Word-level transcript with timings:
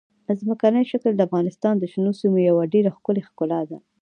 ځمکنی 0.39 0.83
شکل 0.91 1.11
د 1.15 1.21
افغانستان 1.27 1.73
د 1.77 1.83
شنو 1.91 2.11
سیمو 2.19 2.39
یوه 2.49 2.63
ډېره 2.73 2.89
ښکلې 2.97 3.21
ښکلا 3.29 3.61
ده. 3.69 3.77